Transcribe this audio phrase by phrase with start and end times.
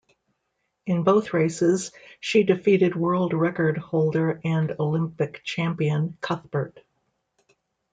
[0.87, 6.79] In both races, she defeated world-record holder and Olympic champion Cuthbert.